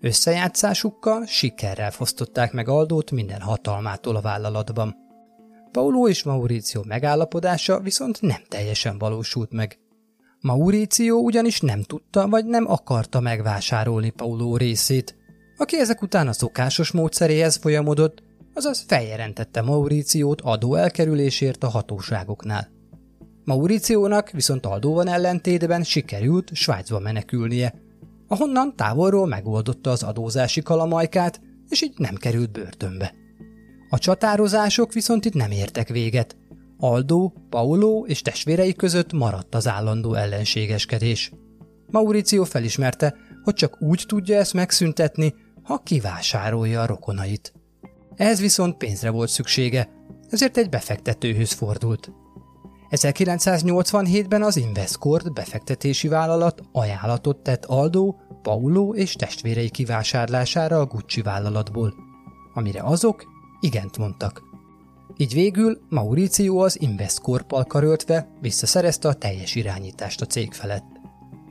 Összejátszásukkal 0.00 1.26
sikerrel 1.26 1.90
fosztották 1.90 2.52
meg 2.52 2.68
Aldót 2.68 3.10
minden 3.10 3.40
hatalmától 3.40 4.16
a 4.16 4.20
vállalatban. 4.20 4.96
Paulo 5.72 6.08
és 6.08 6.22
Mauricio 6.22 6.82
megállapodása 6.84 7.80
viszont 7.80 8.20
nem 8.20 8.42
teljesen 8.48 8.98
valósult 8.98 9.52
meg. 9.52 9.78
Mauricio 10.40 11.16
ugyanis 11.16 11.60
nem 11.60 11.82
tudta 11.82 12.28
vagy 12.28 12.44
nem 12.44 12.70
akarta 12.70 13.20
megvásárolni 13.20 14.10
Paulo 14.10 14.56
részét, 14.56 15.16
aki 15.56 15.78
ezek 15.78 16.02
után 16.02 16.28
a 16.28 16.32
szokásos 16.32 16.90
módszeréhez 16.90 17.56
folyamodott, 17.56 18.22
azaz 18.54 18.84
feljelentette 18.86 19.62
Mauriciót 19.62 20.40
adó 20.40 20.74
elkerülésért 20.74 21.64
a 21.64 21.68
hatóságoknál. 21.68 22.68
Mauriciónak 23.44 24.30
viszont 24.30 24.66
Aldóvan 24.66 25.08
ellentétben 25.08 25.82
sikerült 25.82 26.50
Svájcba 26.54 26.98
menekülnie, 26.98 27.74
ahonnan 28.28 28.76
távolról 28.76 29.26
megoldotta 29.26 29.90
az 29.90 30.02
adózási 30.02 30.62
kalamajkát, 30.62 31.40
és 31.68 31.82
így 31.82 31.94
nem 31.96 32.14
került 32.14 32.52
börtönbe. 32.52 33.14
A 33.90 33.98
csatározások 33.98 34.92
viszont 34.92 35.24
itt 35.24 35.34
nem 35.34 35.50
értek 35.50 35.88
véget. 35.88 36.36
Aldo, 36.78 37.32
Paulo 37.50 38.04
és 38.06 38.22
testvérei 38.22 38.74
között 38.74 39.12
maradt 39.12 39.54
az 39.54 39.68
állandó 39.68 40.14
ellenségeskedés. 40.14 41.32
Mauricio 41.90 42.44
felismerte, 42.44 43.14
hogy 43.42 43.54
csak 43.54 43.82
úgy 43.82 44.04
tudja 44.06 44.36
ezt 44.36 44.54
megszüntetni, 44.54 45.34
ha 45.62 45.78
kivásárolja 45.78 46.82
a 46.82 46.86
rokonait. 46.86 47.53
Ehhez 48.16 48.40
viszont 48.40 48.76
pénzre 48.76 49.10
volt 49.10 49.28
szüksége, 49.28 49.88
ezért 50.30 50.56
egy 50.56 50.68
befektetőhöz 50.68 51.52
fordult. 51.52 52.12
1987-ben 52.90 54.42
az 54.42 54.56
Investcord 54.56 55.32
befektetési 55.32 56.08
vállalat 56.08 56.62
ajánlatot 56.72 57.36
tett 57.36 57.64
Aldo, 57.64 58.14
Paulo 58.42 58.94
és 58.94 59.12
testvérei 59.12 59.70
kivásárlására 59.70 60.80
a 60.80 60.86
Gucci 60.86 61.22
vállalatból, 61.22 61.94
amire 62.54 62.82
azok 62.82 63.24
igent 63.60 63.98
mondtak. 63.98 64.42
Így 65.16 65.34
végül 65.34 65.80
Mauricio 65.88 66.56
az 66.56 66.80
Investcorp-al 66.80 67.64
karöltve 67.64 68.28
visszaszerezte 68.40 69.08
a 69.08 69.14
teljes 69.14 69.54
irányítást 69.54 70.20
a 70.20 70.26
cég 70.26 70.52
felett. 70.52 70.86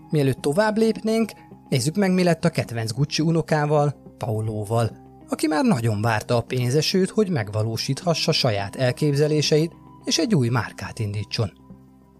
Mielőtt 0.09 0.41
tovább 0.41 0.77
lépnénk, 0.77 1.31
nézzük 1.69 1.95
meg 1.95 2.13
mi 2.13 2.23
lett 2.23 2.45
a 2.45 2.49
kedvenc 2.49 2.91
Gucci 2.91 3.21
unokával, 3.21 4.15
Paulóval, 4.17 5.02
aki 5.33 5.47
már 5.47 5.65
nagyon 5.65 6.01
várta 6.01 6.37
a 6.37 6.41
pénzesőt, 6.41 7.09
hogy 7.09 7.29
megvalósíthassa 7.29 8.31
saját 8.31 8.75
elképzeléseit, 8.75 9.71
és 10.03 10.17
egy 10.17 10.35
új 10.35 10.49
márkát 10.49 10.99
indítson. 10.99 11.51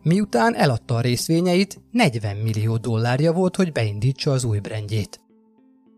Miután 0.04 0.56
eladta 0.56 0.96
a 0.96 1.02
részvényeit, 1.02 1.82
40 1.92 2.38
millió 2.38 2.78
dollárja 2.78 3.32
volt, 3.32 3.56
hogy 3.56 3.72
beindítsa 3.72 4.32
az 4.32 4.44
új 4.44 4.60
brendjét. 4.60 5.22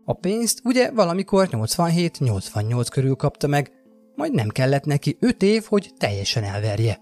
A 0.04 0.12
pénzt 0.12 0.60
ugye 0.64 0.90
valamikor 0.90 1.48
87-88 1.52 2.86
körül 2.90 3.14
kapta 3.14 3.46
meg, 3.46 3.72
majd 4.14 4.34
nem 4.34 4.48
kellett 4.48 4.84
neki 4.84 5.16
5 5.20 5.42
év, 5.42 5.64
hogy 5.68 5.92
teljesen 5.98 6.44
elverje. 6.44 7.00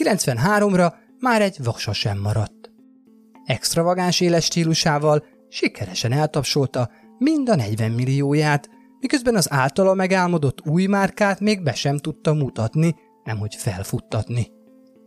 93-ra 0.00 0.92
már 1.20 1.42
egy 1.42 1.56
vasa 1.64 1.92
sem 1.92 2.18
maradt. 2.18 2.70
Extravagáns 3.44 4.20
éles 4.20 4.44
stílusával 4.44 5.24
sikeresen 5.48 6.12
eltapsolta 6.12 6.90
mind 7.18 7.48
a 7.48 7.54
40 7.54 7.90
millióját, 7.90 8.68
miközben 9.00 9.36
az 9.36 9.52
általa 9.52 9.94
megálmodott 9.94 10.66
új 10.66 10.86
márkát 10.86 11.40
még 11.40 11.62
be 11.62 11.72
sem 11.72 11.98
tudta 11.98 12.32
mutatni, 12.34 12.94
nemhogy 13.24 13.54
felfuttatni. 13.54 14.50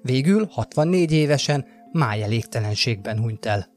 Végül 0.02 0.48
64 0.52 1.12
évesen 1.12 1.66
májelégtelenségben 1.92 3.20
hunyt 3.20 3.46
el. 3.46 3.68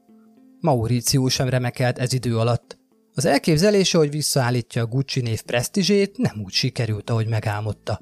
Mauricio 0.59 1.29
sem 1.29 1.49
remekelt 1.49 1.99
ez 1.99 2.13
idő 2.13 2.37
alatt. 2.37 2.77
Az 3.13 3.25
elképzelése, 3.25 3.97
hogy 3.97 4.09
visszaállítja 4.09 4.81
a 4.81 4.87
Gucci 4.87 5.21
név 5.21 5.41
presztizsét, 5.41 6.17
nem 6.17 6.41
úgy 6.43 6.51
sikerült, 6.51 7.09
ahogy 7.09 7.27
megálmodta. 7.27 8.01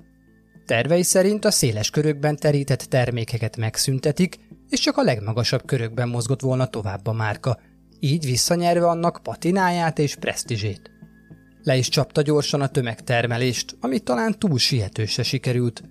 Tervei 0.66 1.04
szerint 1.04 1.46
a 1.46 1.52
széles 1.52 1.90
körökben 1.90 2.36
terített 2.36 2.82
termékeket 2.82 3.58
megszüntetik, 3.58 4.40
és 4.70 4.80
csak 4.80 4.98
a 4.98 5.04
legmagasabb 5.04 5.66
körökben 5.66 6.10
mozgott 6.10 6.42
volna 6.42 6.68
tovább 6.68 7.08
a 7.08 7.14
márka, 7.14 7.60
így 8.00 8.26
visszanyerve 8.26 8.88
annak 8.88 9.20
patináját 9.24 10.00
és 10.00 10.16
presztizsét. 10.16 10.93
Le 11.64 11.76
is 11.76 11.90
csapta 11.90 12.22
gyorsan 12.22 12.62
a 12.62 12.68
tömegtermelést, 12.68 13.78
ami 13.80 14.00
talán 14.00 14.40
túl 14.40 14.58
sietőse 14.58 15.24
sikerült. 15.24 15.84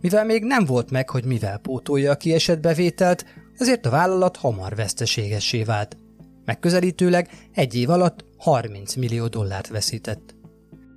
Mivel 0.00 0.24
még 0.24 0.44
nem 0.44 0.64
volt 0.64 0.90
meg, 0.90 1.10
hogy 1.10 1.24
mivel 1.24 1.58
pótolja 1.58 2.10
a 2.10 2.16
kiesett 2.16 2.60
bevételt, 2.60 3.24
ezért 3.58 3.86
a 3.86 3.90
vállalat 3.90 4.36
hamar 4.36 4.74
veszteségessé 4.74 5.62
vált. 5.62 5.96
Megközelítőleg 6.44 7.30
egy 7.52 7.74
év 7.74 7.90
alatt 7.90 8.24
30 8.38 8.94
millió 8.94 9.26
dollárt 9.26 9.68
veszített. 9.68 10.34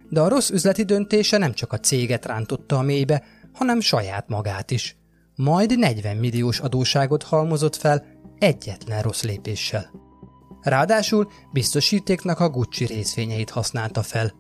De 0.09 0.19
a 0.19 0.29
rossz 0.29 0.49
üzleti 0.49 0.83
döntése 0.83 1.37
nem 1.37 1.53
csak 1.53 1.73
a 1.73 1.79
céget 1.79 2.25
rántotta 2.25 2.77
a 2.77 2.81
mélybe, 2.81 3.23
hanem 3.53 3.79
saját 3.79 4.27
magát 4.27 4.71
is. 4.71 4.97
Majd 5.35 5.79
40 5.79 6.17
milliós 6.17 6.59
adóságot 6.59 7.23
halmozott 7.23 7.75
fel 7.75 8.05
egyetlen 8.39 9.01
rossz 9.01 9.23
lépéssel. 9.23 9.91
Ráadásul 10.63 11.31
biztosítéknak 11.51 12.39
a 12.39 12.49
Gucci 12.49 12.85
részvényeit 12.85 13.49
használta 13.49 14.01
fel. 14.01 14.33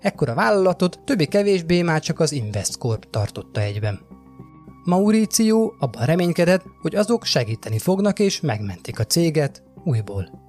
Ekkor 0.00 0.28
a 0.28 0.34
vállalatot 0.34 1.00
többé-kevésbé 1.04 1.82
már 1.82 2.00
csak 2.00 2.20
az 2.20 2.32
Investcorp 2.32 3.10
tartotta 3.10 3.60
egyben. 3.60 4.00
Mauricio 4.84 5.72
abban 5.78 6.04
reménykedett, 6.04 6.64
hogy 6.80 6.94
azok 6.94 7.24
segíteni 7.24 7.78
fognak 7.78 8.18
és 8.18 8.40
megmentik 8.40 8.98
a 8.98 9.04
céget 9.04 9.62
újból. 9.84 10.42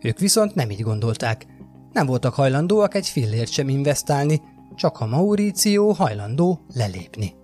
Ők 0.00 0.18
viszont 0.18 0.54
nem 0.54 0.70
így 0.70 0.80
gondolták. 0.80 1.46
Nem 1.92 2.06
voltak 2.06 2.34
hajlandóak 2.34 2.94
egy 2.94 3.08
fillért 3.08 3.50
sem 3.50 3.68
investálni, 3.68 4.42
csak 4.74 5.00
a 5.00 5.06
Mauricio 5.06 5.92
hajlandó 5.92 6.60
lelépni. 6.74 7.34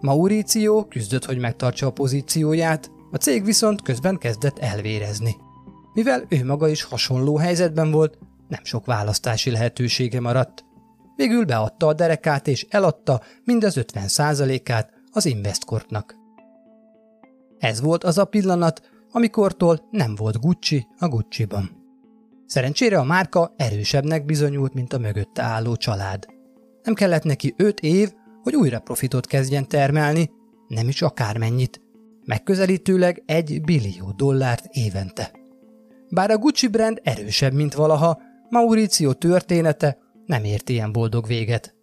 Mauricio 0.00 0.84
küzdött, 0.84 1.24
hogy 1.24 1.38
megtartsa 1.38 1.86
a 1.86 1.92
pozícióját, 1.92 2.90
a 3.10 3.16
cég 3.16 3.44
viszont 3.44 3.82
közben 3.82 4.18
kezdett 4.18 4.58
elvérezni. 4.58 5.36
Mivel 5.94 6.24
ő 6.28 6.44
maga 6.44 6.68
is 6.68 6.82
hasonló 6.82 7.36
helyzetben 7.36 7.90
volt, 7.90 8.18
nem 8.48 8.64
sok 8.64 8.86
választási 8.86 9.50
lehetősége 9.50 10.20
maradt. 10.20 10.64
Végül 11.16 11.44
beadta 11.44 11.86
a 11.86 11.92
derekát 11.92 12.48
és 12.48 12.66
eladta 12.70 13.20
mindez 13.44 13.74
50%-át 13.78 14.92
az 15.12 15.26
Investcorpnak. 15.26 16.14
Ez 17.58 17.80
volt 17.80 18.04
az 18.04 18.18
a 18.18 18.24
pillanat, 18.24 18.90
amikortól 19.10 19.88
nem 19.90 20.14
volt 20.14 20.40
Gucci 20.40 20.86
a 20.98 21.08
Gucci-ban. 21.08 21.70
Szerencsére 22.46 22.98
a 22.98 23.04
márka 23.04 23.54
erősebbnek 23.56 24.24
bizonyult, 24.24 24.74
mint 24.74 24.92
a 24.92 24.98
mögötte 24.98 25.42
álló 25.42 25.76
család. 25.76 26.26
Nem 26.82 26.94
kellett 26.94 27.22
neki 27.24 27.54
öt 27.56 27.80
év, 27.80 28.12
hogy 28.42 28.54
újra 28.54 28.78
profitot 28.78 29.26
kezdjen 29.26 29.68
termelni, 29.68 30.30
nem 30.68 30.88
is 30.88 31.02
akármennyit, 31.02 31.80
megközelítőleg 32.24 33.22
egy 33.26 33.60
billió 33.62 34.12
dollárt 34.16 34.66
évente. 34.70 35.30
Bár 36.14 36.30
a 36.30 36.38
Gucci 36.38 36.68
brand 36.68 37.00
erősebb, 37.02 37.52
mint 37.52 37.74
valaha, 37.74 38.20
Mauricio 38.48 39.12
története 39.12 39.98
nem 40.26 40.44
ért 40.44 40.68
ilyen 40.68 40.92
boldog 40.92 41.26
véget. 41.26 41.74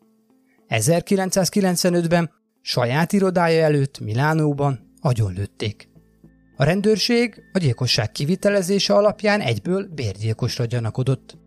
1995-ben 0.69 2.31
saját 2.61 3.13
irodája 3.13 3.63
előtt 3.63 3.99
Milánóban 3.99 4.93
agyonlőtték. 5.01 5.89
A 6.55 6.63
rendőrség 6.63 7.41
a 7.53 7.57
gyilkosság 7.57 8.11
kivitelezése 8.11 8.93
alapján 8.93 9.41
egyből 9.41 9.87
bérgyilkosra 9.95 10.65
gyanakodott. 10.65 11.37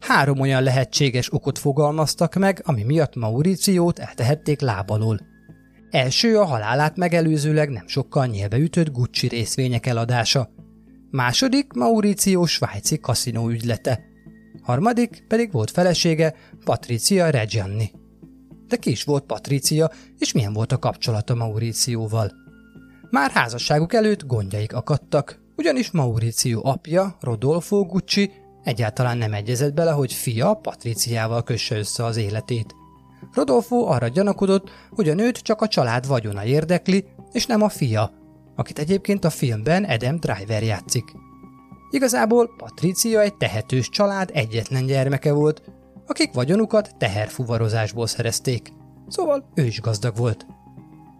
Három 0.00 0.40
olyan 0.40 0.62
lehetséges 0.62 1.32
okot 1.32 1.58
fogalmaztak 1.58 2.34
meg, 2.34 2.62
ami 2.64 2.82
miatt 2.82 3.14
Mauriciót 3.14 3.98
eltehették 3.98 4.60
lábalól. 4.60 5.20
Első 5.90 6.38
a 6.38 6.44
halálát 6.44 6.96
megelőzőleg 6.96 7.70
nem 7.70 7.86
sokkal 7.86 8.26
nyilbeütött 8.26 8.92
Gucci 8.92 9.28
részvények 9.28 9.86
eladása. 9.86 10.53
Második 11.14 11.72
Mauricio 11.72 12.46
svájci 12.46 12.98
kaszinó 12.98 13.48
ügylete. 13.48 14.04
Harmadik 14.62 15.24
pedig 15.28 15.52
volt 15.52 15.70
felesége 15.70 16.34
Patricia 16.64 17.30
Reggianni. 17.30 17.90
De 18.68 18.76
ki 18.76 18.90
is 18.90 19.04
volt 19.04 19.24
Patricia, 19.24 19.90
és 20.18 20.32
milyen 20.32 20.52
volt 20.52 20.72
a 20.72 20.78
kapcsolata 20.78 21.34
Mauricióval? 21.34 22.32
Már 23.10 23.30
házasságuk 23.30 23.94
előtt 23.94 24.26
gondjaik 24.26 24.72
akadtak, 24.72 25.40
ugyanis 25.56 25.90
Mauricio 25.90 26.60
apja, 26.64 27.16
Rodolfo 27.20 27.84
Gucci, 27.84 28.30
egyáltalán 28.62 29.18
nem 29.18 29.34
egyezett 29.34 29.74
bele, 29.74 29.90
hogy 29.90 30.12
fia 30.12 30.54
Patriciával 30.54 31.42
kösse 31.42 31.76
össze 31.78 32.04
az 32.04 32.16
életét. 32.16 32.74
Rodolfo 33.32 33.76
arra 33.76 34.08
gyanakodott, 34.08 34.70
hogy 34.90 35.08
a 35.08 35.14
nőt 35.14 35.38
csak 35.38 35.60
a 35.60 35.68
család 35.68 36.06
vagyona 36.06 36.44
érdekli, 36.44 37.04
és 37.32 37.46
nem 37.46 37.62
a 37.62 37.68
fia, 37.68 38.23
akit 38.56 38.78
egyébként 38.78 39.24
a 39.24 39.30
filmben 39.30 39.84
Adam 39.84 40.16
Driver 40.16 40.62
játszik. 40.62 41.04
Igazából 41.90 42.54
Patricia 42.56 43.20
egy 43.20 43.34
tehetős 43.34 43.88
család 43.88 44.30
egyetlen 44.32 44.86
gyermeke 44.86 45.32
volt, 45.32 45.62
akik 46.06 46.32
vagyonukat 46.32 46.94
teherfuvarozásból 46.98 48.06
szerezték. 48.06 48.72
Szóval 49.08 49.50
ő 49.54 49.64
is 49.64 49.80
gazdag 49.80 50.16
volt. 50.16 50.46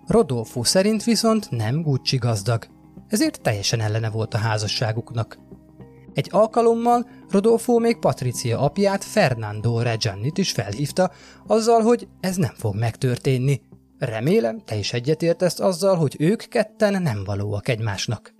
Rodolfo 0.06 0.64
szerint 0.64 1.04
viszont 1.04 1.50
nem 1.50 1.82
Gucci 1.82 2.16
gazdag, 2.16 2.66
ezért 3.08 3.40
teljesen 3.40 3.80
ellene 3.80 4.10
volt 4.10 4.34
a 4.34 4.38
házasságuknak. 4.38 5.38
Egy 6.14 6.28
alkalommal 6.30 7.08
Rodolfo 7.30 7.78
még 7.78 7.98
Patricia 7.98 8.58
apját, 8.58 9.04
Fernando 9.04 9.80
Reggiannit 9.80 10.38
is 10.38 10.52
felhívta, 10.52 11.10
azzal, 11.46 11.80
hogy 11.80 12.08
ez 12.20 12.36
nem 12.36 12.54
fog 12.56 12.74
megtörténni. 12.74 13.60
Remélem, 13.98 14.60
te 14.64 14.76
is 14.76 14.92
egyetértesz 14.92 15.60
azzal, 15.60 15.96
hogy 15.96 16.16
ők 16.18 16.42
ketten 16.42 17.02
nem 17.02 17.24
valóak 17.24 17.68
egymásnak. 17.68 18.34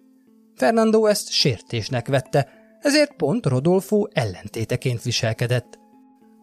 Fernando 0.55 1.07
ezt 1.07 1.31
sértésnek 1.31 2.09
vette, 2.09 2.49
ezért 2.81 3.17
pont 3.17 3.47
Rodolfo 3.47 4.07
ellentéteként 4.13 5.03
viselkedett. 5.03 5.79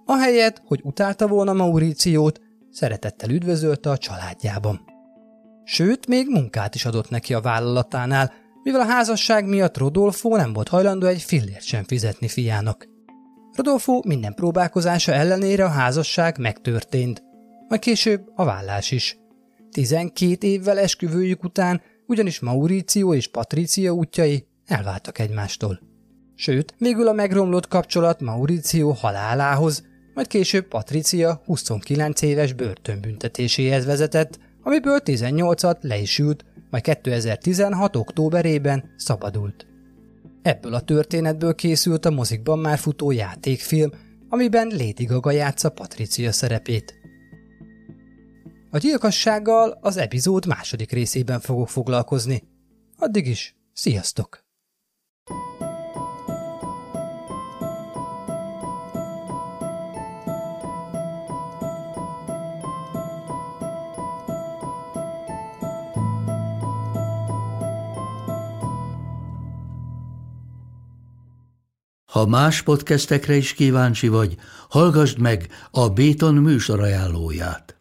Ahelyett, 0.05 0.61
hogy 0.65 0.79
utálta 0.83 1.27
volna 1.27 1.53
Mauriciót, 1.53 2.41
szeretettel 2.69 3.29
üdvözölte 3.29 3.89
a 3.89 3.97
családjában. 3.97 4.81
Sőt, 5.63 6.07
még 6.07 6.27
munkát 6.29 6.75
is 6.75 6.85
adott 6.85 7.09
neki 7.09 7.33
a 7.33 7.41
vállalatánál, 7.41 8.31
mivel 8.63 8.81
a 8.81 8.85
házasság 8.85 9.47
miatt 9.47 9.77
Rodolfo 9.77 10.35
nem 10.35 10.53
volt 10.53 10.67
hajlandó 10.67 11.07
egy 11.07 11.21
fillért 11.21 11.63
sem 11.63 11.83
fizetni 11.83 12.27
fiának. 12.27 12.87
Rodolfo 13.55 13.99
minden 14.07 14.33
próbálkozása 14.33 15.13
ellenére 15.13 15.65
a 15.65 15.69
házasság 15.69 16.37
megtörtént, 16.37 17.23
majd 17.71 17.83
később 17.83 18.31
a 18.35 18.45
vállás 18.45 18.91
is. 18.91 19.17
12 19.71 20.47
évvel 20.47 20.79
esküvőjük 20.79 21.43
után 21.43 21.81
ugyanis 22.07 22.39
Mauricio 22.39 23.13
és 23.13 23.27
Patricia 23.27 23.91
útjai 23.91 24.47
elváltak 24.65 25.19
egymástól. 25.19 25.79
Sőt, 26.35 26.73
végül 26.77 27.07
a 27.07 27.13
megromlott 27.13 27.67
kapcsolat 27.67 28.21
Mauricio 28.21 28.91
halálához, 28.91 29.83
majd 30.13 30.27
később 30.27 30.67
Patricia 30.67 31.41
29 31.45 32.21
éves 32.21 32.53
börtönbüntetéséhez 32.53 33.85
vezetett, 33.85 34.39
amiből 34.63 34.99
18-at 35.05 35.81
le 35.81 35.97
is 35.97 36.19
ült, 36.19 36.45
majd 36.69 36.83
2016. 36.83 37.95
októberében 37.95 38.93
szabadult. 38.97 39.65
Ebből 40.41 40.73
a 40.73 40.81
történetből 40.81 41.55
készült 41.55 42.05
a 42.05 42.11
mozikban 42.11 42.59
már 42.59 42.77
futó 42.77 43.11
játékfilm, 43.11 43.91
amiben 44.29 44.67
Lady 44.67 45.03
Gaga 45.03 45.31
játsza 45.31 45.69
Patricia 45.69 46.31
szerepét. 46.31 47.00
A 48.73 48.77
gyilkossággal 48.77 49.77
az 49.81 49.97
epizód 49.97 50.45
második 50.45 50.91
részében 50.91 51.39
fogok 51.39 51.69
foglalkozni. 51.69 52.43
Addig 52.97 53.27
is, 53.27 53.55
sziasztok! 53.73 54.39
Ha 72.11 72.25
más 72.25 72.61
podcastekre 72.61 73.35
is 73.35 73.53
kíváncsi 73.53 74.07
vagy, 74.07 74.35
hallgassd 74.69 75.19
meg 75.19 75.47
a 75.71 75.89
Béton 75.89 76.35
műsor 76.35 76.79
ajánlóját. 76.79 77.80